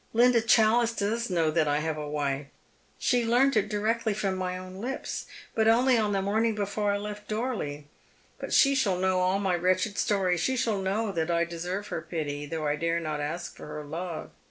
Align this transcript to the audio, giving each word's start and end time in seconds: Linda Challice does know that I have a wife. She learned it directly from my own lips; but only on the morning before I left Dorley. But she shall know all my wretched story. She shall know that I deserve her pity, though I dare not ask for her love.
Linda 0.13 0.41
Challice 0.41 0.95
does 0.95 1.29
know 1.29 1.51
that 1.51 1.67
I 1.67 1.77
have 1.77 1.95
a 1.95 2.09
wife. 2.09 2.47
She 2.97 3.23
learned 3.23 3.55
it 3.55 3.69
directly 3.69 4.15
from 4.15 4.35
my 4.35 4.57
own 4.57 4.77
lips; 4.81 5.27
but 5.53 5.67
only 5.67 5.95
on 5.95 6.11
the 6.11 6.23
morning 6.23 6.55
before 6.55 6.91
I 6.91 6.97
left 6.97 7.27
Dorley. 7.27 7.85
But 8.39 8.51
she 8.51 8.73
shall 8.73 8.97
know 8.97 9.19
all 9.19 9.37
my 9.37 9.53
wretched 9.55 9.99
story. 9.99 10.37
She 10.37 10.57
shall 10.57 10.81
know 10.81 11.11
that 11.11 11.29
I 11.29 11.45
deserve 11.45 11.89
her 11.89 12.01
pity, 12.01 12.47
though 12.47 12.65
I 12.65 12.77
dare 12.77 12.99
not 12.99 13.19
ask 13.21 13.55
for 13.55 13.67
her 13.67 13.83
love. 13.83 14.31